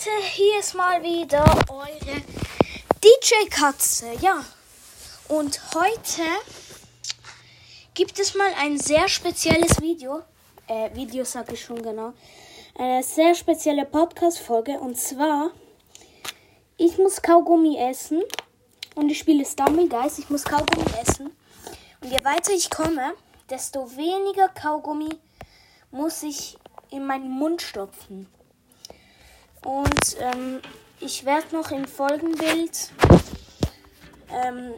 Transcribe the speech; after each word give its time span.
Leute, 0.00 0.24
hier 0.32 0.60
ist 0.60 0.74
mal 0.74 1.02
wieder 1.02 1.44
eure 1.68 2.22
DJ 3.04 3.50
Katze. 3.50 4.06
Ja, 4.20 4.42
und 5.28 5.60
heute 5.74 6.22
gibt 7.92 8.18
es 8.18 8.34
mal 8.34 8.50
ein 8.58 8.78
sehr 8.78 9.08
spezielles 9.08 9.78
Video. 9.80 10.22
Äh, 10.68 10.94
Video 10.94 11.24
sage 11.24 11.52
ich 11.52 11.62
schon 11.62 11.82
genau. 11.82 12.14
Eine 12.78 13.02
sehr 13.02 13.34
spezielle 13.34 13.84
Podcast-Folge. 13.84 14.78
Und 14.80 14.98
zwar, 14.98 15.50
ich 16.78 16.96
muss 16.96 17.20
Kaugummi 17.20 17.76
essen. 17.76 18.22
Und 18.94 19.10
ich 19.10 19.18
spiele 19.18 19.44
Stumble 19.44 19.88
Guys. 19.88 20.18
Ich 20.18 20.30
muss 20.30 20.44
Kaugummi 20.44 20.86
essen. 21.02 21.36
Und 22.00 22.10
je 22.10 22.24
weiter 22.24 22.52
ich 22.52 22.70
komme, 22.70 23.12
desto 23.50 23.94
weniger 23.96 24.48
Kaugummi 24.48 25.10
muss 25.90 26.22
ich 26.22 26.56
in 26.90 27.04
meinen 27.06 27.30
Mund 27.30 27.60
stopfen. 27.60 28.28
Und 29.64 30.16
ähm, 30.18 30.60
ich 31.00 31.24
werde 31.24 31.54
noch 31.54 31.70
im 31.70 31.86
Folgenbild 31.86 32.90
ähm, 34.30 34.74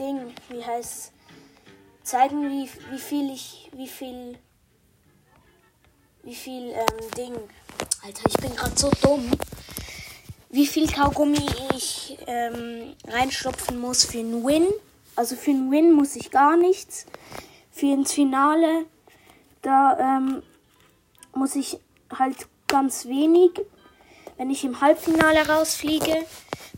Ding, 0.00 0.32
wie 0.48 0.64
heißt 0.64 1.12
zeigen, 2.02 2.50
wie, 2.50 2.68
wie 2.90 2.98
viel 2.98 3.30
ich, 3.32 3.70
wie 3.72 3.86
viel, 3.86 4.38
wie 6.22 6.34
viel 6.34 6.70
ähm, 6.70 7.10
Ding. 7.16 7.34
Alter, 8.02 8.22
ich 8.26 8.36
bin 8.38 8.56
gerade 8.56 8.78
so 8.78 8.90
dumm. 9.02 9.30
Wie 10.48 10.66
viel 10.66 10.90
Kaugummi 10.90 11.46
ich 11.76 12.18
ähm, 12.26 12.94
reinstopfen 13.06 13.78
muss 13.78 14.04
für 14.04 14.18
einen 14.18 14.44
Win. 14.44 14.66
Also 15.14 15.36
für 15.36 15.50
einen 15.50 15.70
Win 15.70 15.92
muss 15.92 16.16
ich 16.16 16.30
gar 16.30 16.56
nichts. 16.56 17.06
Für 17.70 17.86
ins 17.86 18.12
Finale, 18.12 18.86
da 19.62 19.98
ähm, 19.98 20.42
muss 21.34 21.54
ich 21.54 21.78
halt 22.18 22.48
ganz 22.70 23.04
wenig. 23.06 23.50
Wenn 24.38 24.48
ich 24.48 24.64
im 24.64 24.80
Halbfinale 24.80 25.46
rausfliege, 25.46 26.24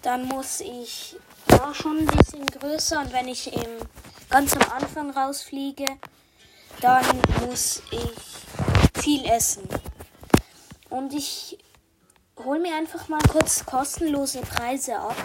dann 0.02 0.26
muss 0.26 0.60
ich 0.60 1.16
da 1.46 1.73
schon 1.73 1.99
ein 1.99 2.07
bisschen 2.07 2.45
größer. 2.46 2.99
Und 2.99 3.12
wenn 3.12 3.29
ich 3.29 3.52
im, 3.52 3.71
ganz 4.29 4.57
am 4.57 4.73
Anfang 4.73 5.10
rausfliege, 5.10 5.87
dann 6.80 7.04
muss 7.46 7.82
ich 7.90 9.01
viel 9.01 9.24
essen. 9.26 9.68
Und 10.90 11.15
ich 11.15 11.59
hole 12.45 12.59
mir 12.59 12.74
einfach 12.74 13.09
mal 13.09 13.23
kurz 13.30 13.65
kostenlose 13.65 14.40
Preise 14.40 14.99
ab. 14.99 15.16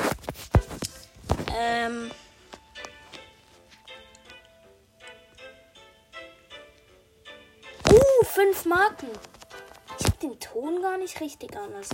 Ähm, 1.58 2.12
uh, 7.90 8.26
fünf 8.26 8.66
Marken. 8.66 9.10
Habe 10.18 10.30
den 10.30 10.40
Ton 10.40 10.82
gar 10.82 10.98
nicht 10.98 11.20
richtig 11.22 11.56
anders. 11.56 11.90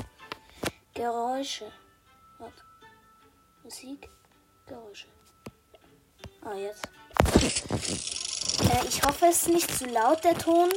Geräusche. 0.93 1.69
Warte. 2.37 2.63
Musik. 3.63 4.09
Geräusche. 4.65 5.07
Ah, 6.41 6.53
jetzt. 6.53 6.87
Äh, 8.61 8.87
ich 8.87 9.03
hoffe, 9.03 9.25
es 9.25 9.43
ist 9.43 9.49
nicht 9.49 9.77
zu 9.77 9.85
laut, 9.87 10.23
der 10.23 10.37
Ton. 10.37 10.69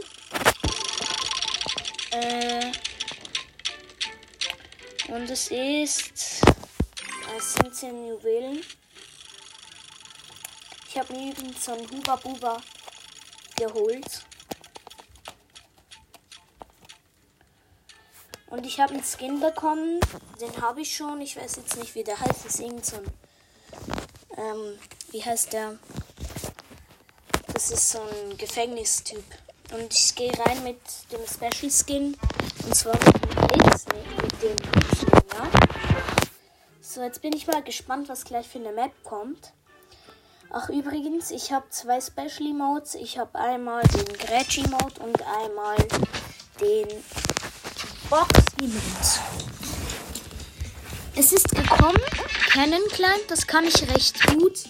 Äh, 2.11 2.73
und 5.09 5.31
es 5.31 5.49
ist. 5.49 6.43
Es 7.37 7.55
sind 7.55 7.75
10 7.75 8.09
Juwelen. 8.09 8.61
Ich 10.89 10.99
habe 10.99 11.13
mir 11.13 11.31
übrigens 11.31 11.65
so 11.65 11.73
einen 11.75 11.89
Huba 11.91 12.17
Buba 12.17 12.61
geholt. 13.57 14.27
Und 18.49 18.65
ich 18.65 18.81
habe 18.81 18.95
einen 18.95 19.03
Skin 19.03 19.41
bekommen. 19.41 20.01
Den 20.41 20.63
habe 20.63 20.81
ich 20.81 20.95
schon. 20.95 21.21
Ich 21.21 21.37
weiß 21.37 21.57
jetzt 21.57 21.77
nicht, 21.77 21.95
wie 21.95 22.05
der 22.05 22.19
heißt. 22.19 22.45
Das 22.45 22.55
ist 22.55 22.61
irgend 22.61 22.87
so 22.87 22.97
ein. 22.97 23.07
Ähm, 24.37 24.79
wie 25.11 25.25
heißt 25.25 25.53
der? 25.53 25.79
Das 27.53 27.71
ist 27.71 27.91
so 27.91 28.01
ein 28.01 28.37
Gefängnistyp. 28.37 29.25
Und 29.73 29.93
ich 29.93 30.15
gehe 30.15 30.33
rein 30.39 30.63
mit 30.63 30.79
dem 31.11 31.27
Special 31.27 31.71
Skin. 31.71 32.17
Und 32.65 32.75
zwar 32.75 32.95
mit 32.95 33.15
dem 33.15 33.49
Blitz. 33.49 33.85
Mit 34.23 34.43
dem 34.43 34.57
ja. 35.33 35.51
So, 36.81 37.03
jetzt 37.03 37.21
bin 37.21 37.35
ich 37.35 37.47
mal 37.47 37.63
gespannt, 37.63 38.09
was 38.09 38.25
gleich 38.25 38.49
für 38.49 38.59
eine 38.59 38.73
Map 38.73 38.93
kommt. 39.03 39.53
Ach, 40.51 40.69
übrigens, 40.69 41.31
ich 41.31 41.53
habe 41.53 41.69
zwei 41.71 42.01
Special 42.01 42.49
Emotes. 42.49 42.95
Ich 42.95 43.19
habe 43.19 43.39
einmal 43.39 43.83
den 43.83 44.07
Gretsch 44.19 44.59
Emote 44.59 45.03
und 45.03 45.21
einmal 45.23 45.77
den 46.61 46.89
Box. 48.11 48.31
Es 51.17 51.33
ist 51.33 51.49
gekommen, 51.49 52.01
Canon 52.51 52.83
Client, 52.91 53.25
das 53.29 53.47
kann 53.47 53.65
ich 53.65 53.83
recht 53.93 54.25
gut. 54.29 54.61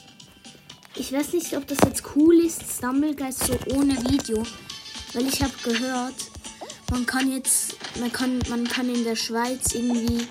Ich 0.95 1.13
weiß 1.13 1.35
nicht, 1.35 1.55
ob 1.55 1.67
das 1.67 1.79
jetzt 1.85 2.03
cool 2.15 2.37
ist, 2.37 2.63
Stumblegeist 2.79 3.47
so 3.47 3.59
ohne 3.75 3.95
Video, 4.09 4.43
weil 5.13 5.27
ich 5.27 5.43
habe 5.43 5.53
gehört, 5.63 6.15
man 6.91 7.05
kann 7.05 7.31
jetzt, 7.31 7.77
man 8.01 8.11
kann, 8.11 8.39
man 8.49 8.67
kann 8.67 8.89
in 8.95 9.05
der 9.05 9.17
Schweiz 9.17 9.75
irgendwie 9.75 10.27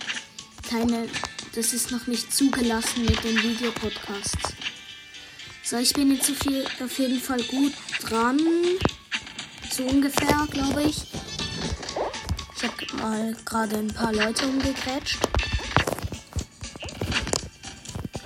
keine, 0.68 1.08
das 1.54 1.74
ist 1.74 1.92
noch 1.92 2.08
nicht 2.08 2.34
zugelassen 2.34 3.06
mit 3.06 3.24
den 3.24 3.38
Videopodcasts. 3.38 4.54
So, 5.64 5.78
ich 5.78 5.94
bin 5.94 6.12
jetzt 6.12 6.32
auf 6.84 6.98
jeden 6.98 7.22
Fall 7.22 7.44
gut 7.44 7.74
dran, 8.02 8.40
so 9.70 9.84
ungefähr, 9.84 10.48
glaube 10.50 10.84
ich. 10.84 11.04
Mal 13.08 13.36
gerade 13.46 13.78
ein 13.78 13.94
paar 13.94 14.12
Leute 14.12 14.48
umgegrätscht. 14.48 15.20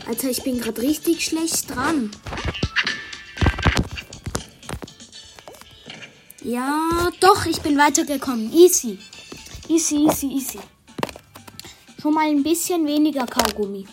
Alter, 0.07 0.29
ich 0.29 0.41
bin 0.41 0.61
gerade 0.61 0.81
richtig 0.81 1.25
schlecht 1.25 1.69
dran. 1.69 2.09
Ja, 6.41 7.09
doch, 7.19 7.45
ich 7.45 7.59
bin 7.59 7.77
weitergekommen. 7.77 8.53
Easy. 8.53 8.99
Easy, 9.67 9.97
easy, 9.97 10.27
easy. 10.27 10.59
Schon 12.01 12.13
mal 12.13 12.29
ein 12.29 12.41
bisschen 12.41 12.87
weniger 12.87 13.25
Kaugummi. 13.25 13.85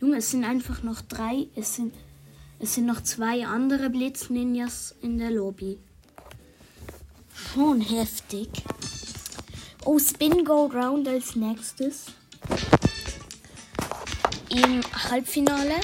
Junge, 0.00 0.16
es 0.16 0.32
sind 0.32 0.42
einfach 0.42 0.82
noch 0.82 1.00
drei. 1.02 1.46
Es 1.54 1.76
sind, 1.76 1.94
es 2.60 2.74
sind 2.74 2.86
noch 2.86 3.02
zwei 3.02 3.46
andere 3.46 3.88
Blitz-Ninjas 3.88 4.94
in 5.00 5.18
der 5.18 5.30
Lobby. 5.30 5.78
Schon 7.34 7.80
heftig. 7.80 8.48
Oh, 9.86 9.98
Spin 9.98 10.44
Go 10.44 10.66
Round 10.66 11.08
als 11.08 11.36
nächstes. 11.36 12.06
Im 14.50 14.82
Halbfinale. 14.92 15.80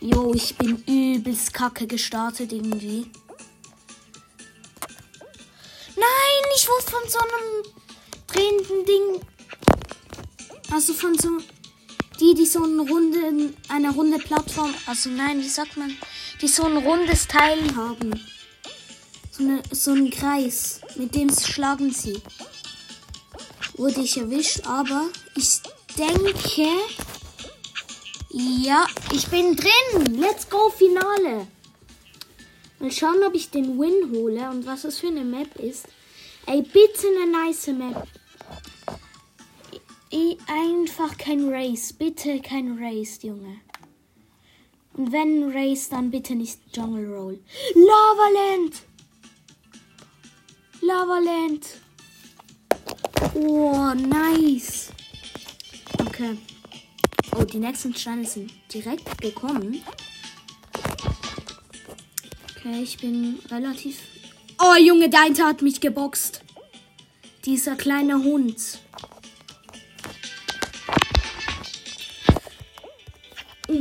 Jo, 0.00 0.34
ich 0.34 0.56
bin 0.58 0.82
übelst 0.88 1.54
kacke 1.54 1.86
gestartet 1.86 2.52
irgendwie. 2.52 3.06
Nein, 5.94 6.44
ich 6.56 6.68
wurde 6.68 6.90
von 6.90 7.08
so 7.08 7.18
einem 7.20 7.62
drehenden 8.26 8.84
Ding. 8.84 9.20
Also 10.72 10.92
von 10.94 11.16
so. 11.16 11.38
Die, 12.22 12.34
die 12.34 12.46
so 12.46 12.62
eine 12.62 12.82
runde, 12.82 13.52
eine 13.68 13.90
runde 13.90 14.18
Plattform. 14.18 14.72
Also 14.86 15.10
nein, 15.10 15.40
wie 15.40 15.48
sagt 15.48 15.76
man? 15.76 15.96
Die 16.40 16.46
so 16.46 16.62
ein 16.62 16.76
rundes 16.76 17.26
Teil 17.26 17.58
haben. 17.74 18.12
So, 19.32 19.42
eine, 19.42 19.60
so 19.72 19.90
ein 19.90 20.08
Kreis. 20.08 20.82
Mit 20.94 21.16
dem 21.16 21.34
schlagen 21.34 21.92
sie. 21.92 22.22
Wurde 23.76 24.02
ich 24.02 24.18
erwischt, 24.18 24.60
aber 24.64 25.08
ich 25.34 25.62
denke. 25.98 26.68
Ja, 28.30 28.86
ich 29.12 29.26
bin 29.26 29.56
drin. 29.56 30.20
Let's 30.20 30.48
go, 30.48 30.70
Finale. 30.70 31.48
Mal 32.78 32.92
schauen, 32.92 33.24
ob 33.26 33.34
ich 33.34 33.50
den 33.50 33.76
Win 33.80 34.12
hole 34.12 34.48
und 34.48 34.64
was 34.64 34.82
das 34.82 35.00
für 35.00 35.08
eine 35.08 35.24
Map 35.24 35.56
ist. 35.56 35.86
Ey, 36.46 36.62
bitte 36.62 37.08
eine 37.08 37.32
nice 37.32 37.66
Map. 37.66 38.06
I 40.12 40.36
einfach 40.46 41.16
kein 41.16 41.48
Race. 41.48 41.92
Bitte 41.92 42.40
kein 42.40 42.78
Race, 42.78 43.18
Junge. 43.22 43.60
Und 44.94 45.10
wenn 45.10 45.50
Race, 45.52 45.88
dann 45.88 46.10
bitte 46.10 46.34
nicht 46.34 46.58
Jungle 46.74 47.06
Roll. 47.06 47.40
Lavaland! 47.74 48.82
Lavaland! 50.82 51.66
Oh, 53.34 53.94
nice. 53.94 54.90
Okay. 55.98 56.36
Oh, 57.34 57.44
die 57.44 57.58
nächsten 57.58 57.94
Steine 57.94 58.26
sind 58.26 58.52
direkt 58.72 59.18
gekommen. 59.18 59.82
Okay, 62.54 62.82
ich 62.82 62.98
bin 62.98 63.38
relativ. 63.50 63.98
Oh, 64.60 64.76
Junge, 64.78 65.08
der 65.08 65.22
eine 65.22 65.46
hat 65.46 65.62
mich 65.62 65.80
geboxt. 65.80 66.42
Dieser 67.46 67.76
kleine 67.76 68.22
Hund. 68.22 68.80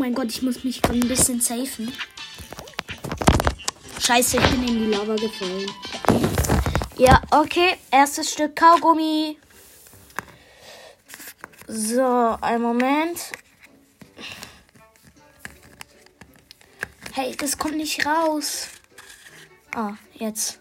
Mein 0.01 0.15
Gott, 0.15 0.31
ich 0.31 0.41
muss 0.41 0.63
mich 0.63 0.83
ein 0.89 0.99
bisschen 1.01 1.39
safen. 1.39 1.93
scheiße, 3.99 4.37
ich 4.37 4.49
bin 4.49 4.67
in 4.67 4.79
die 4.79 4.85
Lava 4.85 5.15
gefallen. 5.15 5.69
Ja, 6.97 7.21
okay. 7.29 7.77
Erstes 7.91 8.31
Stück 8.31 8.55
Kaugummi. 8.55 9.37
So, 11.67 12.35
ein 12.41 12.63
Moment. 12.63 13.31
Hey, 17.13 17.35
das 17.37 17.55
kommt 17.55 17.77
nicht 17.77 18.03
raus. 18.03 18.69
Ah, 19.75 19.93
jetzt. 20.15 20.59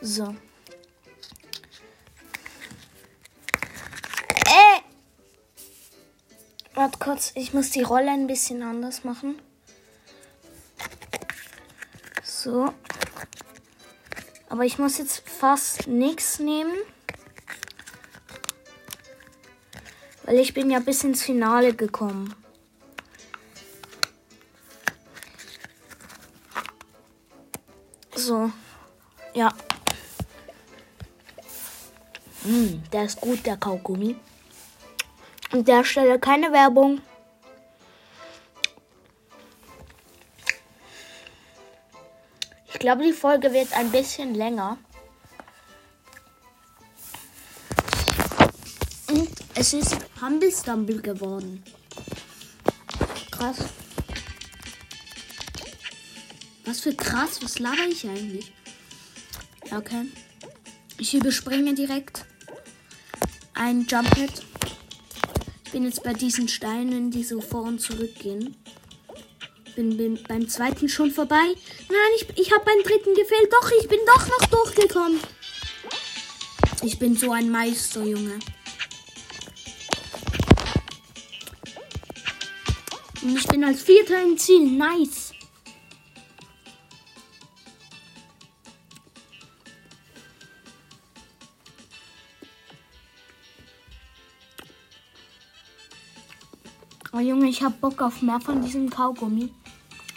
So. 0.00 0.36
Warte 6.76 6.98
kurz, 6.98 7.32
ich 7.36 7.54
muss 7.54 7.70
die 7.70 7.80
Rolle 7.80 8.10
ein 8.10 8.26
bisschen 8.26 8.62
anders 8.62 9.02
machen. 9.02 9.40
So. 12.22 12.70
Aber 14.50 14.62
ich 14.66 14.78
muss 14.78 14.98
jetzt 14.98 15.26
fast 15.26 15.86
nichts 15.86 16.38
nehmen. 16.38 16.74
Weil 20.24 20.38
ich 20.38 20.52
bin 20.52 20.70
ja 20.70 20.80
bis 20.80 21.02
ins 21.02 21.22
Finale 21.22 21.72
gekommen. 21.72 22.34
So. 28.14 28.52
Ja. 29.32 29.50
Hm, 32.42 32.82
der 32.92 33.04
ist 33.04 33.18
gut, 33.22 33.46
der 33.46 33.56
Kaugummi. 33.56 34.16
An 35.56 35.64
der 35.64 35.84
Stelle 35.86 36.18
keine 36.18 36.52
Werbung. 36.52 37.00
Ich 42.66 42.78
glaube, 42.78 43.04
die 43.04 43.14
Folge 43.14 43.54
wird 43.54 43.72
ein 43.72 43.90
bisschen 43.90 44.34
länger. 44.34 44.76
Und 49.08 49.30
es 49.54 49.72
ist 49.72 49.96
Humble 50.20 50.52
Stumble 50.52 51.00
geworden. 51.00 51.64
Krass. 53.30 53.56
Was 56.66 56.80
für 56.80 56.94
krass, 56.94 57.42
was 57.42 57.58
laber 57.60 57.86
ich 57.88 58.06
eigentlich? 58.06 58.52
Okay. 59.74 60.04
Ich 60.98 61.14
überspringe 61.14 61.72
direkt 61.72 62.26
ein 63.54 63.86
Jump 63.86 64.10
Pad. 64.10 64.46
Bin 65.76 65.84
jetzt 65.84 66.04
bei 66.04 66.14
diesen 66.14 66.48
Steinen, 66.48 67.10
die 67.10 67.22
so 67.22 67.42
vor 67.42 67.64
und 67.64 67.82
zurück 67.82 68.14
gehen. 68.18 68.56
Bin, 69.74 69.98
bin 69.98 70.18
beim 70.26 70.48
zweiten 70.48 70.88
schon 70.88 71.10
vorbei. 71.10 71.44
Nein, 71.90 72.12
ich, 72.16 72.26
ich 72.38 72.50
habe 72.50 72.64
beim 72.64 72.82
dritten 72.82 73.14
gefehlt. 73.14 73.52
Doch, 73.52 73.70
ich 73.78 73.86
bin 73.86 73.98
doch 74.06 74.26
noch 74.26 74.46
durchgekommen. 74.46 75.20
Ich 76.80 76.98
bin 76.98 77.14
so 77.14 77.30
ein 77.30 77.50
Meister, 77.50 78.02
Junge. 78.02 78.38
Und 83.20 83.36
ich 83.36 83.46
bin 83.46 83.62
als 83.62 83.82
Vierter 83.82 84.22
im 84.22 84.38
Ziel. 84.38 84.62
Nice. 84.62 85.25
Junge, 97.46 97.50
ich 97.50 97.62
hab 97.62 97.80
Bock 97.80 98.02
auf 98.02 98.22
mehr 98.22 98.40
von 98.40 98.60
diesem 98.60 98.90
Kaugummi. 98.90 99.52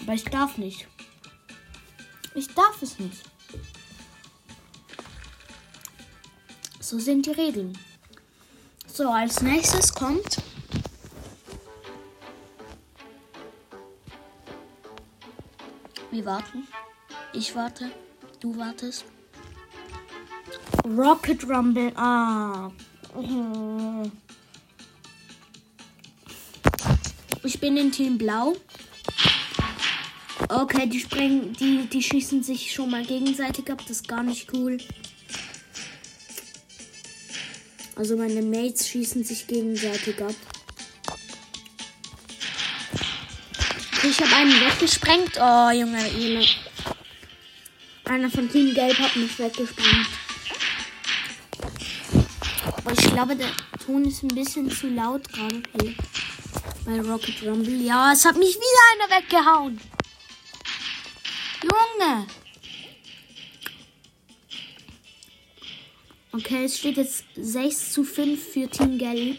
Aber 0.01 0.13
ich 0.13 0.23
darf 0.23 0.57
nicht. 0.57 0.87
Ich 2.33 2.47
darf 2.55 2.81
es 2.81 2.97
nicht. 2.97 3.21
So 6.79 6.97
sind 6.97 7.27
die 7.27 7.31
Regeln. 7.31 7.77
So, 8.87 9.11
als 9.11 9.41
nächstes 9.41 9.93
kommt. 9.93 10.41
Wir 16.09 16.25
warten. 16.25 16.67
Ich 17.33 17.55
warte. 17.55 17.91
Du 18.39 18.57
wartest. 18.57 19.05
Rocket 20.83 21.47
Rumble. 21.47 21.91
Ah. 21.95 22.71
Ich 27.43 27.59
bin 27.59 27.77
in 27.77 27.91
Team 27.91 28.17
Blau. 28.17 28.55
Okay, 30.49 30.87
die 30.87 30.99
springen, 30.99 31.53
die, 31.53 31.87
die 31.87 32.03
schießen 32.03 32.43
sich 32.43 32.73
schon 32.73 32.89
mal 32.89 33.05
gegenseitig 33.05 33.69
ab. 33.71 33.79
Das 33.87 33.97
ist 33.97 34.07
gar 34.07 34.23
nicht 34.23 34.53
cool. 34.53 34.77
Also 37.95 38.17
meine 38.17 38.41
Mates 38.41 38.87
schießen 38.87 39.23
sich 39.23 39.47
gegenseitig 39.47 40.21
ab. 40.21 40.35
Ich 44.03 44.21
habe 44.21 44.35
einen 44.35 44.51
weggesprengt. 44.51 45.37
Oh, 45.37 45.69
Junge, 45.71 46.07
Junge. 46.17 46.45
Einer 48.05 48.29
von 48.29 48.49
Team 48.49 48.73
Gelb 48.73 48.97
hat 48.97 49.15
mich 49.15 49.37
weggesprengt. 49.37 50.07
Aber 52.77 52.91
ich 52.93 53.13
glaube, 53.13 53.35
der 53.35 53.51
Ton 53.85 54.05
ist 54.05 54.23
ein 54.23 54.29
bisschen 54.29 54.71
zu 54.71 54.87
laut 54.87 55.31
gerade 55.31 55.61
hier. 55.81 55.95
Bei 56.89 56.99
Rocket 57.01 57.43
Rumble. 57.43 57.81
Ja, 57.83 58.11
es 58.13 58.25
hat 58.25 58.35
mich 58.35 58.55
wieder 58.55 59.05
einer 59.05 59.21
weggehauen. 59.21 59.79
Junge. 61.61 62.25
Okay, 66.31 66.65
es 66.65 66.79
steht 66.79 66.97
jetzt 66.97 67.25
6 67.35 67.93
zu 67.93 68.03
5 68.03 68.53
für 68.53 68.67
Team 68.67 68.97
Gelb. 68.97 69.37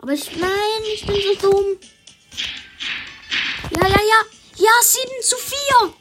Aber 0.00 0.12
ich, 0.14 0.36
nein, 0.36 0.82
ich 0.94 1.04
bin 1.04 1.16
so 1.16 1.50
dumm. 1.50 1.76
Ja, 3.72 3.88
ja, 3.88 4.00
ja. 4.00 4.22
Ja, 4.56 4.70
7 4.80 5.06
zu 5.20 5.36
4. 5.36 5.94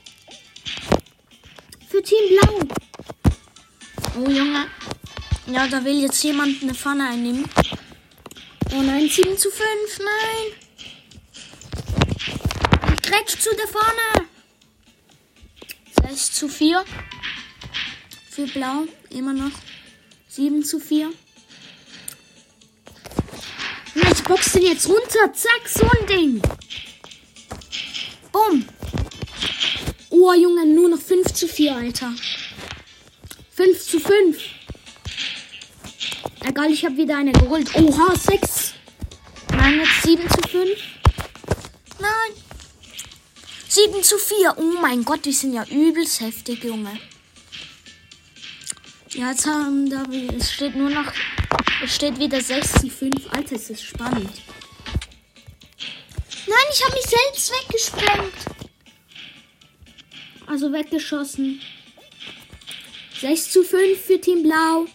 Für 1.90 2.02
Team 2.02 2.30
Blau. 2.30 2.60
Oh, 4.18 4.30
Junge. 4.30 4.68
Ja, 5.48 5.68
da 5.68 5.84
will 5.84 6.02
jetzt 6.02 6.24
jemand 6.24 6.64
eine 6.64 6.74
Pfanne 6.74 7.10
einnehmen. 7.10 7.44
Oh 8.74 8.82
nein, 8.82 9.10
7 9.10 9.38
zu 9.38 9.50
5. 9.50 10.00
Nein. 10.00 10.54
Ich 12.96 13.02
grätsch 13.02 13.38
zu 13.40 13.50
der 13.56 13.68
Pfanne. 13.68 14.28
6 16.08 16.34
zu 16.34 16.48
4. 16.48 16.86
Für 18.30 18.48
Blau. 18.48 18.88
Immer 19.10 19.34
noch. 19.34 19.52
7 20.30 20.64
zu 20.64 20.80
4. 20.80 21.12
Ich 23.94 24.24
box 24.24 24.54
den 24.54 24.64
jetzt 24.64 24.88
runter. 24.88 25.34
Zack, 25.34 25.68
so 25.68 25.84
ein 25.84 26.08
Ding. 26.08 26.42
Bumm. 28.32 28.66
Oh, 30.10 30.34
Junge, 30.34 30.66
nur 30.66 30.90
noch 30.90 31.02
5 31.02 31.34
zu 31.34 31.48
4, 31.48 31.76
Alter. 31.76 32.14
5 33.52 33.86
zu 33.86 34.00
5. 34.00 34.38
Egal, 36.46 36.72
ich 36.72 36.86
habe 36.86 36.98
wieder 36.98 37.18
eine 37.18 37.32
geholt. 37.34 37.74
Oha, 37.76 38.16
6. 38.16 38.61
Nein, 39.62 39.80
jetzt 39.80 40.02
7 40.02 40.28
zu 40.28 40.42
5. 40.50 40.70
Nein. 42.00 42.32
7 43.68 44.04
zu 44.04 44.18
4. 44.18 44.56
Oh 44.58 44.82
mein 44.82 45.06
Gott, 45.06 45.24
die 45.24 45.32
sind 45.32 45.54
ja 45.54 45.64
übelst 45.66 46.20
heftig, 46.20 46.64
Junge. 46.64 46.98
Ja, 49.12 49.30
jetzt 49.30 49.46
haben 49.46 49.88
da, 49.88 50.04
es 50.36 50.52
steht 50.52 50.76
nur 50.76 50.90
noch, 50.90 51.14
es 51.84 51.94
steht 51.94 52.18
wieder 52.18 52.42
6 52.42 52.74
zu 52.82 52.90
5. 52.90 53.32
Alter, 53.34 53.56
es 53.56 53.70
ist 53.70 53.84
spannend. 53.84 54.32
Nein, 56.48 56.68
ich 56.74 56.84
habe 56.84 56.96
mich 56.96 57.06
selbst 57.06 57.52
weggesprengt. 57.52 58.34
Also 60.48 60.74
weggeschossen. 60.74 61.62
6 63.20 63.52
zu 63.52 63.64
5 63.64 64.02
für 64.02 64.20
Team 64.20 64.42
Blau. 64.42 64.88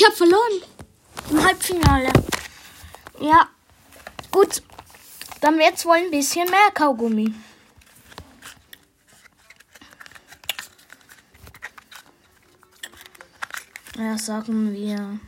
Ich 0.00 0.06
habe 0.06 0.16
verloren. 0.16 0.62
Im 1.28 1.44
Halbfinale. 1.44 2.10
Ja, 3.20 3.50
gut. 4.30 4.62
Dann 5.42 5.58
wird's 5.58 5.84
wohl 5.84 5.96
ein 5.96 6.10
bisschen 6.10 6.48
mehr 6.48 6.70
Kaugummi. 6.72 7.34
Ja, 13.98 14.16
sagen 14.16 14.72
wir 14.72 15.20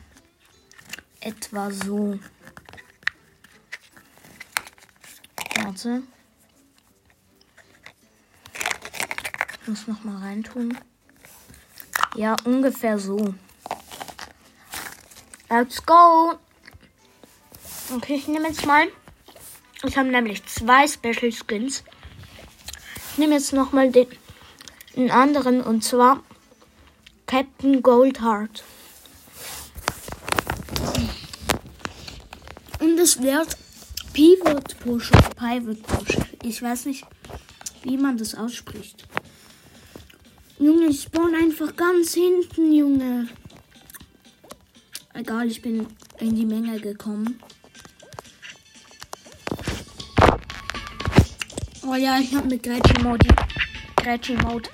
etwa 1.21 1.71
so. 1.71 2.19
Warte. 5.57 6.02
Ich 9.61 9.69
muss 9.69 9.87
noch 9.87 10.02
mal 10.02 10.17
reintun. 10.17 10.79
Ja, 12.14 12.37
ungefähr 12.45 12.99
so. 12.99 13.35
Let's 15.55 15.85
go. 15.85 16.39
Okay, 17.95 18.15
ich 18.15 18.27
nehme 18.27 18.49
jetzt 18.49 18.65
mal. 18.65 18.87
Ich 19.85 19.99
habe 19.99 20.09
nämlich 20.09 20.43
zwei 20.47 20.89
Special 20.89 21.31
Skins. 21.31 21.85
Ich 23.11 23.19
nehme 23.19 23.35
jetzt 23.35 23.53
nochmal 23.53 23.91
den, 23.91 24.07
den 24.97 25.11
anderen 25.11 25.61
und 25.61 25.85
zwar 25.85 26.23
Captain 27.27 27.83
Goldheart. 27.83 28.65
Und 32.81 32.99
es 32.99 33.21
wird 33.21 33.59
Pivot 34.15 34.81
Push 34.81 35.11
Pivot 35.37 35.83
Push. 35.83 36.17
Ich 36.45 36.63
weiß 36.63 36.87
nicht, 36.87 37.05
wie 37.83 37.99
man 37.99 38.17
das 38.17 38.35
ausspricht. 38.35 39.07
Junge, 40.59 40.87
ich 40.87 41.03
spawn 41.03 41.35
einfach 41.35 41.77
ganz 41.77 42.15
hinten, 42.15 42.73
Junge. 42.73 43.29
Egal, 45.14 45.47
ich 45.47 45.61
bin 45.61 45.87
in 46.19 46.35
die 46.35 46.47
Menge 46.47 46.81
gekommen. 46.81 47.38
Oh 51.85 51.95
ja, 51.95 52.19
ich 52.19 52.35
habe 52.35 52.49
mit 52.49 52.62
Gretchen 52.62 53.02
Mode, 53.02 53.28
Gretchen 53.97 54.38
Mode 54.38 54.71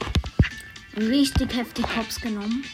richtig 0.96 1.56
heftig 1.56 1.84
Hops 1.96 2.20
genommen. 2.20 2.64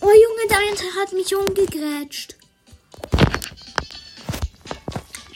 Oh 0.00 0.10
Junge, 0.10 0.48
der 0.50 0.58
eine 0.58 1.00
hat 1.00 1.12
mich 1.12 1.34
umgegrätscht. 1.34 2.36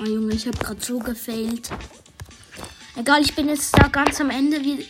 Oh 0.01 0.05
Junge, 0.05 0.35
ich 0.35 0.47
habe 0.47 0.59
gerade 0.59 0.85
so 0.85 0.99
gefailt. 0.99 1.71
Egal, 2.97 3.23
ich 3.23 3.35
bin 3.35 3.49
jetzt 3.49 3.77
da 3.79 3.89
ganz 3.89 4.21
am 4.21 4.31
Ende 4.31 4.61
wie 4.63 4.87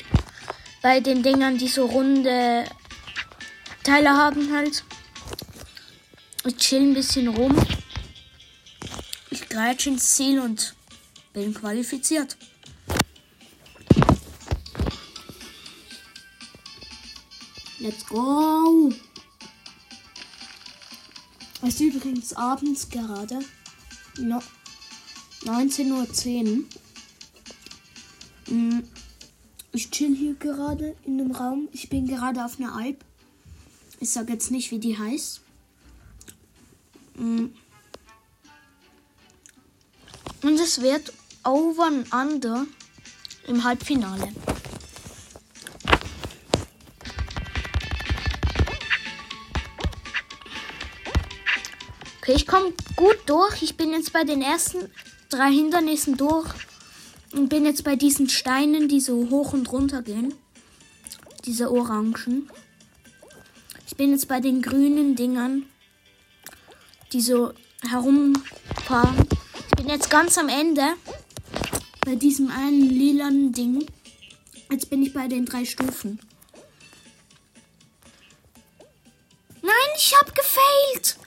bei 0.82 1.00
den 1.00 1.23
Dingern, 1.23 1.58
die 1.58 1.68
so 1.68 1.85
runde 1.85 2.64
Teile 3.88 4.11
haben 4.11 4.52
halt. 4.52 4.85
Ich 6.45 6.57
chill 6.59 6.90
ein 6.90 6.92
bisschen 6.92 7.28
rum. 7.28 7.57
Ich 9.30 9.49
greife 9.49 9.88
ins 9.88 10.14
Ziel 10.14 10.40
und 10.40 10.76
bin 11.33 11.54
qualifiziert. 11.54 12.37
Let's 17.78 18.07
go! 18.07 18.92
Es 21.62 21.68
ist 21.68 21.80
übrigens 21.80 22.35
abends 22.35 22.90
gerade. 22.90 23.38
No, 24.18 24.42
19.10 25.45 26.42
Uhr. 26.42 26.64
Mm, 28.54 28.83
ich 29.73 29.90
chill 29.90 30.14
hier 30.14 30.35
gerade 30.35 30.95
in 31.07 31.16
dem 31.16 31.30
Raum. 31.30 31.71
Ich 31.73 31.88
bin 31.88 32.07
gerade 32.07 32.45
auf 32.45 32.61
einer 32.61 32.76
Alp. 32.76 33.02
Ich 34.00 34.11
sage 34.11 34.33
jetzt 34.33 34.50
nicht, 34.50 34.71
wie 34.71 34.78
die 34.78 34.97
heißt. 34.97 35.40
Mm. 37.17 37.47
Und 40.43 40.61
es 40.61 40.81
wird 40.81 41.12
Over 41.45 41.87
and 41.87 42.12
Under 42.12 42.67
im 43.49 43.64
Halbfinale. 43.64 44.33
Okay, 52.21 52.35
ich 52.37 52.47
komme 52.47 52.73
gut 52.95 53.19
durch. 53.26 53.62
Ich 53.62 53.76
bin 53.76 53.90
jetzt 53.90 54.12
bei 54.12 54.23
den 54.23 54.43
ersten 54.43 54.90
drei 55.31 55.50
Hindernissen 55.50 56.17
durch. 56.17 56.49
Und 57.33 57.49
bin 57.49 57.64
jetzt 57.64 57.85
bei 57.85 57.97
diesen 57.97 58.28
Steinen, 58.28 58.88
die 58.88 59.00
so 59.00 59.28
hoch 59.31 59.52
und 59.52 59.71
runter 59.73 60.02
gehen. 60.02 60.35
Diese 61.45 61.71
Orangen. 61.71 62.49
Bin 63.99 64.12
jetzt 64.12 64.28
bei 64.28 64.38
den 64.38 64.62
grünen 64.62 65.17
Dingern, 65.17 65.67
die 67.12 67.21
so 67.21 67.52
herumfahren. 67.83 69.26
Ich 69.71 69.76
bin 69.76 69.88
jetzt 69.88 70.09
ganz 70.09 70.38
am 70.38 70.49
Ende 70.49 70.95
bei 72.05 72.14
diesem 72.14 72.49
einen 72.49 72.88
lilanen 72.88 73.52
Ding. 73.52 73.85
Jetzt 74.71 74.88
bin 74.88 75.02
ich 75.02 75.12
bei 75.12 75.26
den 75.26 75.47
drei 75.47 75.64
Stufen. 75.64 76.21
Nein, 79.62 79.90
ich 79.97 80.14
hab 80.14 80.33
gefailt. 80.33 81.19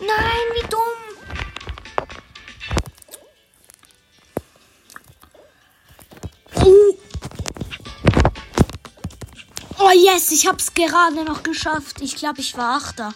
Nein, 0.00 0.46
wie 0.54 0.68
dumm. 0.68 0.97
Oh 9.88 9.94
yes, 9.96 10.32
ich 10.32 10.46
hab's 10.46 10.74
gerade 10.74 11.24
noch 11.24 11.42
geschafft. 11.42 12.02
Ich 12.02 12.14
glaube, 12.14 12.42
ich 12.42 12.54
war 12.58 12.76
Achter. 12.76 13.14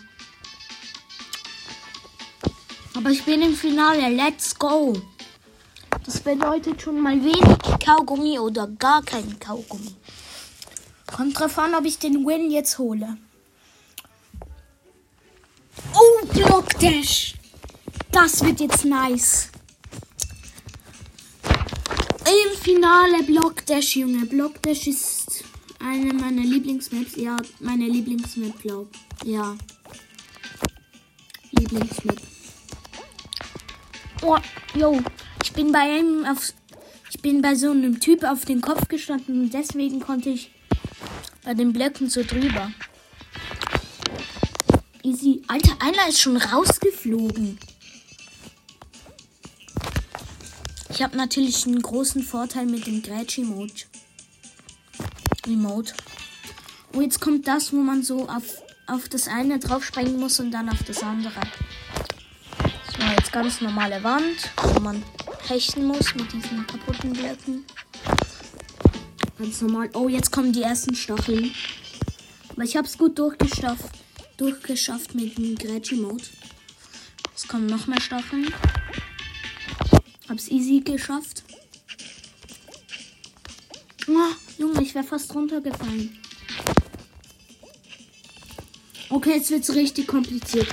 Aber 2.95 3.11
ich 3.11 3.25
bin 3.25 3.43
im 3.43 3.55
Finale. 3.55 4.09
Let's 4.09 4.59
go. 4.59 4.95
Das 6.07 6.21
bedeutet 6.21 6.81
schon 6.81 6.99
mal 6.99 7.23
wenig 7.23 7.59
Kaugummi 7.85 8.38
oder 8.38 8.69
gar 8.69 9.02
kein 9.02 9.38
Kaugummi. 9.38 9.95
Kommt 11.07 11.38
drauf 11.38 11.59
an, 11.59 11.75
ob 11.75 11.85
ich 11.85 11.99
den 11.99 12.25
Win 12.26 12.50
jetzt 12.50 12.79
hole. 12.79 13.19
Oh, 15.93 16.26
Block 16.29 16.71
Dash. 16.79 17.35
Das 18.11 18.43
wird 18.43 18.61
jetzt 18.61 18.87
nice. 18.87 19.50
Im 22.25 22.59
Finale 22.59 23.25
Block 23.25 23.67
Dash, 23.67 23.97
Junge. 23.97 24.25
Block 24.25 24.62
Dash 24.62 24.87
ist 24.87 25.22
eine 25.85 26.12
meiner 26.15 26.43
Lieblingsmaps. 26.43 27.17
Ja, 27.17 27.37
meine 27.61 27.87
Lieblingsmap, 27.87 28.61
glaub. 28.62 28.89
Ja. 29.25 29.57
Lieblingsmap. 31.51 32.21
Oh, 34.23 34.39
yo. 34.75 35.01
Ich 35.43 35.53
bin 35.53 35.73
bei 35.73 35.81
einem 35.81 36.25
auf. 36.25 36.53
Ich 37.11 37.21
bin 37.21 37.43
bei 37.43 37.55
so 37.55 37.71
einem 37.71 38.01
Typ 38.01 38.25
auf 38.25 38.45
den 38.45 38.61
Kopf 38.61 38.89
gestanden 38.89 39.43
und 39.43 39.55
deswegen 39.55 40.01
konnte 40.01 40.31
ich 40.31 40.51
bei 41.45 41.55
den 41.55 41.73
Blöcken 41.73 42.09
so 42.09 42.23
drüber. 42.23 42.73
Easy. 45.03 45.43
Alter, 45.49 45.77
einer 45.81 46.09
ist 46.09 46.21
schon 46.21 46.37
rausgeflogen. 46.37 47.59
Ich 50.91 51.03
habe 51.03 51.17
natürlich 51.17 51.67
einen 51.67 51.83
großen 51.83 52.23
Vorteil 52.23 52.67
mit 52.67 52.87
dem 52.87 53.03
Grätsch-Emote. 53.03 53.91
Emote. 55.46 55.94
Und 56.92 57.02
jetzt 57.02 57.20
kommt 57.20 57.49
das, 57.49 57.72
wo 57.72 57.76
man 57.76 58.02
so 58.02 58.28
auf, 58.28 58.62
auf 58.87 59.08
das 59.08 59.28
eine 59.28 59.58
draufspringen 59.58 60.18
muss 60.18 60.40
und 60.40 60.50
dann 60.50 60.68
auf 60.68 60.82
das 60.87 61.02
andere. 61.02 61.40
So, 62.96 63.02
jetzt 63.16 63.32
ganz 63.32 63.61
normale 63.61 64.02
Wand, 64.04 64.50
wo 64.62 64.80
man 64.80 65.02
hechten 65.49 65.87
muss 65.87 66.14
mit 66.14 66.32
diesen 66.32 66.66
kaputten 66.66 67.12
Blöcken. 67.12 67.64
Ganz 69.38 69.61
normal. 69.62 69.90
Oh, 69.94 70.08
jetzt 70.08 70.30
kommen 70.30 70.52
die 70.52 70.62
ersten 70.62 70.94
Stacheln. 70.94 71.52
Aber 72.50 72.62
ich 72.62 72.76
habe 72.76 72.87
es 72.87 72.99
gut 72.99 73.18
durchgeschafft, 73.18 73.90
durchgeschafft 74.37 75.14
mit 75.14 75.38
dem 75.38 75.54
Grätschi-Mode. 75.54 76.25
Es 77.34 77.49
kommen 77.49 77.66
noch 77.66 77.87
mehr 77.87 78.00
Stacheln. 78.00 78.52
Hab's 80.28 80.49
easy 80.49 80.80
geschafft. 80.80 81.42
Oh, 84.06 84.41
ich 84.92 84.96
wäre 84.96 85.06
fast 85.06 85.34
runtergefallen. 85.34 86.20
Okay, 89.08 89.37
jetzt 89.37 89.50
wird's 89.50 89.75
richtig 89.75 90.06
kompliziert. 90.06 90.68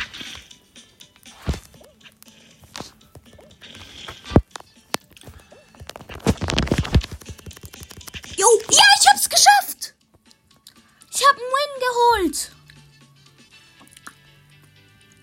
Jo, 8.36 8.48
ja, 8.70 8.84
ich 9.00 9.10
hab's 9.10 9.30
geschafft. 9.30 9.94
Ich 11.14 11.26
hab 11.26 11.38
einen 11.38 11.54
Win 11.56 12.26
geholt. 12.28 12.52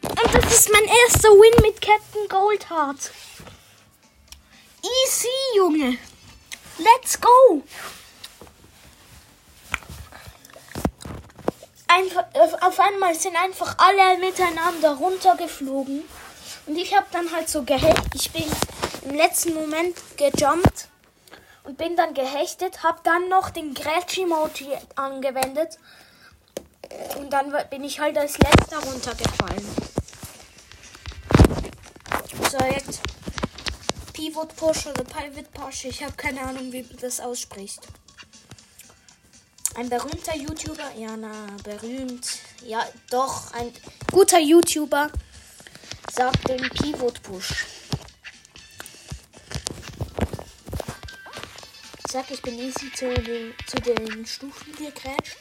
Und 0.05 0.35
das 0.35 0.59
ist 0.59 0.73
mein 0.73 0.85
erster 0.85 1.29
Win 1.29 1.61
mit 1.61 1.83
Captain 1.83 2.27
Goldheart. 2.31 3.11
Auf 12.67 12.81
einmal 12.81 13.15
sind 13.15 13.37
einfach 13.37 13.77
alle 13.79 14.19
miteinander 14.19 14.97
runtergeflogen. 14.97 16.03
Und 16.67 16.77
ich 16.77 16.97
habe 16.97 17.07
dann 17.13 17.31
halt 17.33 17.49
so 17.49 17.63
gehechtet. 17.63 18.15
Ich 18.15 18.33
bin 18.33 18.45
im 19.05 19.15
letzten 19.15 19.55
Moment 19.55 19.97
gejumpt 20.17 20.89
und 21.63 21.79
bin 21.79 21.97
dann 21.97 22.13
gehechtet. 22.13 22.83
Habe 22.83 22.99
dann 23.05 23.29
noch 23.29 23.51
den 23.51 23.73
Grätsch-Emoji 23.73 24.77
angewendet. 24.97 25.79
Und 27.17 27.33
dann 27.33 27.55
bin 27.71 27.85
ich 27.85 28.01
halt 28.01 28.19
als 28.19 28.39
letzter 28.39 28.79
runtergefallen. 28.79 29.67
So, 32.51 32.59
jetzt 32.59 33.01
Pivot 34.13 34.57
Push 34.57 34.87
oder 34.87 35.05
Pivot 35.05 35.53
Push. 35.53 35.85
Ich 35.85 36.03
habe 36.03 36.15
keine 36.15 36.41
Ahnung, 36.43 36.73
wie 36.73 36.83
man 36.83 36.97
das 37.01 37.21
ausspricht. 37.21 37.87
Ein 39.77 39.91
berühmter 39.91 40.35
YouTuber, 40.35 40.91
ja, 40.97 41.19
na, 41.19 41.49
berühmt, 41.63 42.27
ja, 42.65 42.83
doch, 43.11 43.53
ein 43.53 43.71
guter 44.11 44.41
YouTuber 44.41 45.11
sagt 46.11 46.49
den 46.49 46.63
Pivot 46.71 47.23
Push. 47.23 47.67
Sag, 52.11 52.31
ich 52.31 52.41
bin 52.41 52.59
easy 52.59 52.91
zu 52.95 53.13
den, 53.13 53.53
zu 53.67 53.77
den 53.77 54.25
Stufen 54.25 54.75
gegrätscht. 54.77 55.37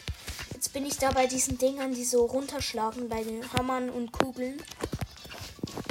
Jetzt 0.54 0.74
bin 0.74 0.86
ich 0.86 0.98
da 0.98 1.12
bei 1.12 1.27
diesen 1.27 1.58
Dingern, 1.58 1.94
die 1.94 2.04
so 2.04 2.25
runterschlagen, 2.25 3.08
bei 3.08 3.24
den 3.24 3.50
Hammern 3.54 3.89
und 3.89 4.12
Kugeln. 4.12 4.62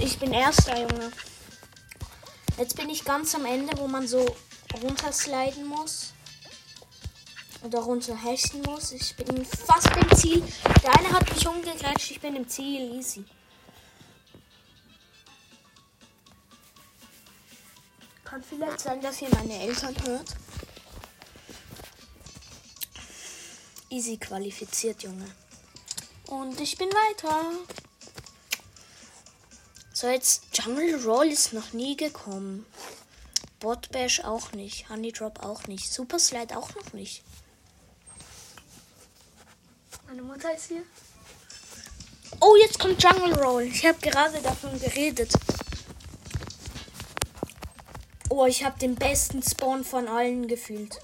Ich 0.03 0.19
bin 0.19 0.35
erster, 0.35 0.79
Junge. 0.79 1.11
Jetzt 2.59 2.77
bin 2.77 2.91
ich 2.91 3.07
ganz 3.07 3.35
am 3.35 3.47
Ende, 3.47 3.79
wo 3.79 3.89
man 3.89 4.07
so 4.07 4.37
runtersliden 4.83 5.67
muss. 5.67 6.13
Oder 7.65 7.79
runterhechten 7.79 8.61
muss. 8.63 8.93
Ich 8.93 9.17
bin 9.17 9.45
fast 9.45 9.89
im 9.97 10.17
Ziel. 10.17 10.43
Der 10.83 10.99
eine 10.99 11.11
hat 11.11 11.33
mich 11.35 11.47
umgegrätscht, 11.49 12.11
ich 12.11 12.21
bin 12.21 12.37
im 12.37 12.47
Ziel. 12.47 12.95
Easy. 12.95 13.25
Kann 18.23 18.43
vielleicht 18.43 18.81
sein, 18.81 19.01
dass 19.01 19.23
ihr 19.23 19.31
meine 19.31 19.59
Eltern 19.63 19.95
hört. 20.05 20.37
Easy 23.89 24.19
qualifiziert, 24.19 25.03
Junge. 25.03 25.31
Und 26.27 26.61
ich 26.61 26.77
bin 26.77 26.89
weiter. 26.89 27.53
So, 29.93 30.09
jetzt 30.09 30.43
Jungle 30.53 31.03
Roll 31.03 31.29
ist 31.29 31.55
noch 31.55 31.73
nie 31.73 31.97
gekommen. 31.97 32.67
Bot 33.61 33.91
Bash 33.91 34.21
auch 34.21 34.53
nicht. 34.53 34.91
Honey 34.91 35.13
Drop 35.13 35.43
auch 35.43 35.67
nicht. 35.67 35.91
Super 35.91 36.19
Slide 36.19 36.59
auch 36.59 36.75
noch 36.75 36.93
nicht. 36.93 37.23
Meine 40.07 40.23
Mutter 40.23 40.55
ist 40.55 40.69
hier. 40.69 40.83
Oh, 42.41 42.57
jetzt 42.61 42.79
kommt 42.79 43.03
Jungle 43.03 43.35
Roll. 43.43 43.63
Ich 43.63 43.85
habe 43.87 43.99
gerade 43.99 44.41
davon 44.41 44.79
geredet. 44.79 45.33
Oh, 48.29 48.47
ich 48.47 48.65
habe 48.65 48.79
den 48.79 48.97
besten 48.97 49.43
Spawn 49.43 49.85
von 49.85 50.09
allen 50.09 50.47
gefühlt. 50.49 50.99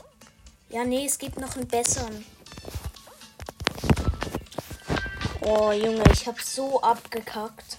Ja, 0.69 0.85
nee, 0.85 1.07
es 1.07 1.19
gibt 1.19 1.39
noch 1.39 1.57
einen 1.57 1.69
besseren. 1.69 2.25
Oh, 5.41 5.73
Junge, 5.73 6.05
ich 6.13 6.27
habe 6.27 6.43
so 6.43 6.81
abgekackt. 6.83 7.79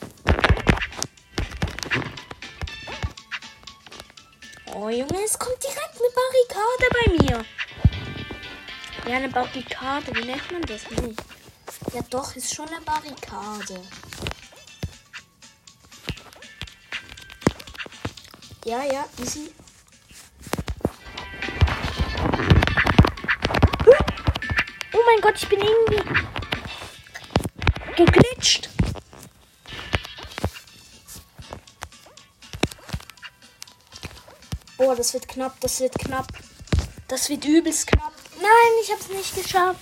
Oh, 4.74 4.90
Junge, 4.90 5.24
es 5.24 5.38
kommt 5.38 5.62
direkt 5.62 5.96
eine 5.96 6.10
Barrikade 6.16 6.90
bei 6.94 7.24
mir. 7.24 7.46
Ja, 9.12 9.18
eine 9.18 9.28
Barrikade, 9.28 10.16
wie 10.16 10.24
nennt 10.24 10.52
man 10.54 10.62
das 10.62 10.90
nicht? 10.90 11.22
Ja, 11.94 12.02
doch, 12.10 12.34
ist 12.34 12.56
schon 12.56 12.70
eine 12.70 12.80
Barrikade. 12.80 13.82
Ja, 18.64 18.86
ja, 18.86 19.04
easy. 19.22 19.52
Oh 24.94 25.00
mein 25.06 25.20
Gott, 25.20 25.36
ich 25.36 25.50
bin 25.50 25.60
irgendwie 25.60 26.04
geglitscht. 27.98 28.70
Boah, 34.78 34.96
das 34.96 35.14
wird 35.14 35.28
knapp, 35.28 35.60
das 35.60 35.82
wird 35.82 36.00
knapp. 36.00 36.28
Das 37.10 37.28
wird 37.28 37.44
übelst 37.44 37.88
knapp. 37.88 38.11
Nein, 38.42 38.72
ich 38.82 38.92
hab's 38.92 39.10
nicht 39.10 39.36
geschafft. 39.36 39.80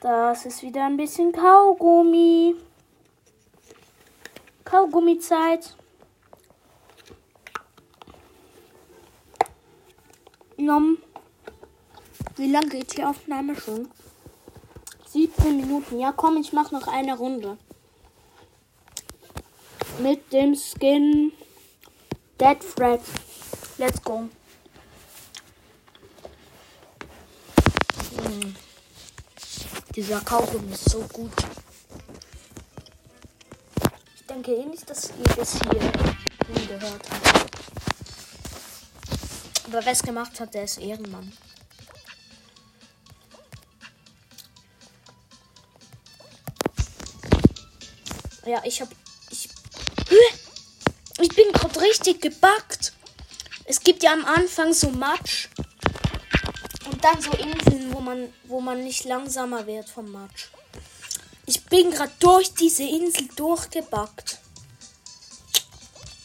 Das 0.00 0.46
ist 0.46 0.62
wieder 0.62 0.86
ein 0.86 0.96
bisschen 0.96 1.32
Kaugummi. 1.32 2.54
Kaugummizeit. 4.64 5.74
Nom. 10.56 10.98
Wie 12.36 12.50
lange 12.50 12.68
geht 12.68 12.96
die 12.96 13.04
Aufnahme 13.04 13.56
schon? 13.56 13.90
17 15.08 15.56
Minuten. 15.56 15.98
Ja, 15.98 16.12
komm, 16.12 16.36
ich 16.36 16.52
mach 16.52 16.70
noch 16.70 16.86
eine 16.86 17.16
Runde. 17.16 17.58
Mit 19.98 20.32
dem 20.32 20.54
Skin 20.54 21.32
Dead 22.38 22.58
Threat. 22.76 23.00
Let's 23.78 24.02
go. 24.02 24.28
Hm. 28.36 28.54
Dieser 29.94 30.20
Kaugummi 30.20 30.72
ist 30.72 30.90
so 30.90 31.00
gut. 31.12 31.32
Ich 34.14 34.26
denke 34.26 34.54
eh 34.54 34.66
nicht, 34.66 34.88
dass 34.90 35.08
ihr 35.08 35.34
das 35.36 35.52
hier 35.52 36.66
gehört 36.66 37.02
habt. 37.10 37.50
Aber 39.66 39.84
wer 39.84 39.92
es 39.92 40.02
gemacht 40.02 40.38
hat, 40.38 40.52
der 40.52 40.64
ist 40.64 40.78
Ehrenmann. 40.78 41.32
Ja, 48.44 48.60
ich 48.64 48.80
hab. 48.82 48.88
Ich. 49.30 49.48
Ich 51.18 51.28
bin 51.30 51.50
gerade 51.52 51.80
richtig 51.80 52.20
gebackt. 52.20 52.92
Es 53.64 53.80
gibt 53.80 54.02
ja 54.02 54.12
am 54.12 54.24
Anfang 54.26 54.74
so 54.74 54.90
Matsch. 54.90 55.48
Dann 57.06 57.22
so 57.22 57.30
Inseln, 57.30 57.94
wo 57.94 58.00
man, 58.00 58.32
wo 58.48 58.60
man 58.60 58.82
nicht 58.82 59.04
langsamer 59.04 59.64
wird 59.68 59.88
vom 59.88 60.10
Matsch. 60.10 60.46
Ich 61.46 61.64
bin 61.66 61.92
gerade 61.92 62.10
durch 62.18 62.52
diese 62.52 62.82
Insel 62.82 63.28
durchgebackt. 63.36 64.40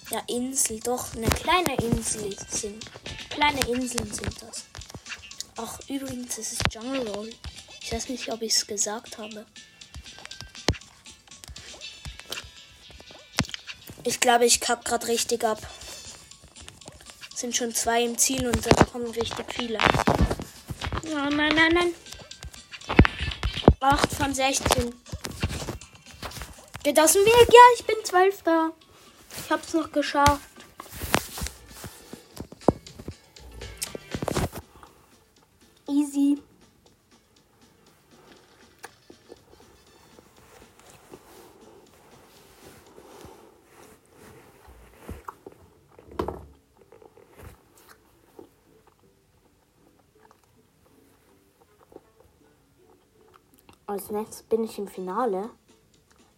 Ja, 0.10 0.24
Insel, 0.26 0.80
doch. 0.80 1.14
Eine 1.14 1.30
kleine 1.30 1.76
Insel 1.76 2.36
sind. 2.50 2.84
Kleine 3.30 3.60
Inseln 3.68 4.12
sind 4.12 4.42
das. 4.42 4.64
Ach, 5.58 5.80
übrigens, 5.88 6.40
es 6.40 6.54
ist 6.54 6.74
Jungle 6.74 7.08
Roll. 7.10 7.30
Ich 7.84 7.94
weiß 7.94 8.10
nicht, 8.10 8.32
ob 8.32 8.42
ich 8.42 8.54
es 8.56 8.66
gesagt 8.66 9.20
habe. 9.20 9.46
Ich 14.04 14.20
glaube, 14.20 14.48
ich 14.48 14.60
kack 14.60 14.84
gerade 14.84 15.08
richtig 15.10 15.44
ab. 15.44 15.60
Sind 17.36 17.56
schon 17.56 17.76
zwei 17.76 18.04
im 18.04 18.18
Ziel 18.18 18.48
und 18.48 18.66
da 18.66 18.84
kommen 18.86 19.12
richtig 19.12 19.46
viele. 19.54 19.78
Nein, 21.04 21.36
nein, 21.36 21.56
nein, 21.56 21.74
nein. 21.74 21.94
8 23.80 24.14
von 24.14 24.34
16. 24.34 24.94
Geht 26.84 27.00
aus 27.00 27.14
dem 27.14 27.26
Weg? 27.26 27.48
Ja, 27.52 27.60
ich 27.78 27.86
bin 27.86 27.96
12 28.04 28.44
da. 28.44 28.72
Ich 29.44 29.52
hab's 29.52 29.74
noch 29.74 29.92
geschafft. 29.92 30.51
Als 53.92 54.10
nächstes 54.10 54.44
bin 54.44 54.64
ich 54.64 54.78
im 54.78 54.88
Finale. 54.88 55.50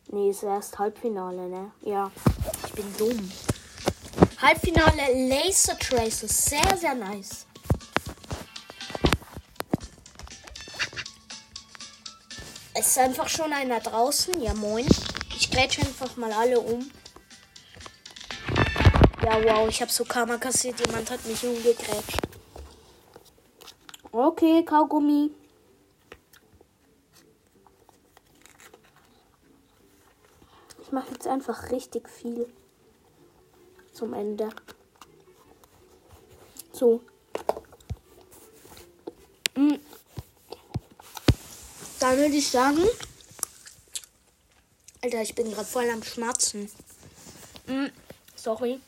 Nee, 0.08 0.32
ist 0.32 0.42
erst 0.42 0.80
Halbfinale, 0.80 1.48
ne? 1.48 1.72
Ja, 1.82 2.12
ich 2.66 2.74
bin 2.74 2.98
dumm. 2.98 3.32
Halbfinale 4.42 5.30
Laser 5.30 5.78
Tracer. 5.78 6.28
Sehr, 6.28 6.76
sehr 6.76 6.96
nice. 6.96 7.46
Es 12.74 12.88
ist 12.88 12.98
einfach 12.98 13.30
schon 13.30 13.54
einer 13.54 13.82
draußen. 13.82 14.42
Ja, 14.42 14.56
moin. 14.56 14.88
Ich 15.38 15.52
grätsche 15.52 15.82
einfach 15.82 16.18
mal 16.18 16.32
alle 16.32 16.60
um. 16.60 16.90
Ja, 19.24 19.44
wow, 19.44 19.70
ich 19.70 19.80
habe 19.80 19.92
so 19.92 20.04
Karma 20.06 20.38
kassiert. 20.38 20.84
Jemand 20.84 21.12
hat 21.12 21.24
mich 21.26 21.46
umgegrätscht. 21.46 22.18
Okay, 24.12 24.66
Kaugummi. 24.66 25.36
mache 30.94 31.12
jetzt 31.12 31.23
einfach 31.34 31.72
richtig 31.72 32.10
viel 32.10 32.48
zum 33.92 34.14
Ende. 34.14 34.50
So. 36.72 37.02
Hm. 39.56 39.80
Dann 42.00 42.18
würde 42.18 42.36
ich 42.36 42.50
sagen. 42.50 42.84
Alter, 45.02 45.22
ich 45.22 45.36
bin 45.36 45.52
gerade 45.52 45.66
voll 45.66 45.90
am 45.90 46.04
Schmatzen. 46.04 46.70
Hm. 47.68 47.92
Sorry. 48.36 48.80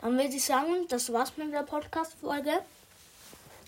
Dann 0.00 0.12
würde 0.12 0.34
ich 0.34 0.44
sagen, 0.44 0.86
das 0.88 1.12
war's 1.12 1.36
mit 1.36 1.52
der 1.52 1.62
Podcast-Folge. 1.62 2.62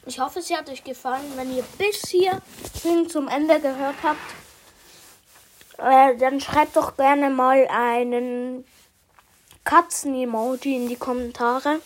Ich 0.06 0.18
hoffe, 0.18 0.38
es 0.38 0.50
hat 0.50 0.68
euch 0.70 0.84
gefallen. 0.84 1.32
Wenn 1.36 1.54
ihr 1.54 1.64
bis 1.76 2.08
hier 2.08 2.40
hin 2.82 3.08
zum 3.08 3.28
Ende 3.28 3.60
gehört 3.60 3.96
habt, 4.02 4.39
äh, 5.82 6.16
dann 6.16 6.40
schreibt 6.40 6.76
doch 6.76 6.96
gerne 6.96 7.30
mal 7.30 7.66
einen 7.68 8.64
Katzen-Emoji 9.64 10.76
in 10.76 10.88
die 10.88 10.96
Kommentare. 10.96 11.80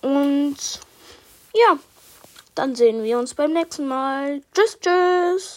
Und 0.00 0.56
ja, 1.54 1.78
dann 2.54 2.74
sehen 2.74 3.02
wir 3.02 3.18
uns 3.18 3.34
beim 3.34 3.52
nächsten 3.52 3.88
Mal. 3.88 4.42
Tschüss, 4.54 4.78
tschüss. 4.80 5.56